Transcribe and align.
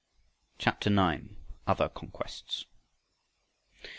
CHAPTER 0.57 0.89
IX. 0.89 1.27
OTHER 1.67 1.87
CONQUESTS. 1.89 2.65